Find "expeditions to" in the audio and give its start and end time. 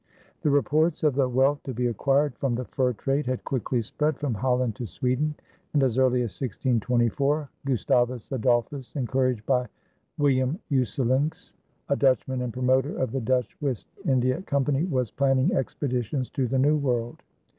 15.53-16.47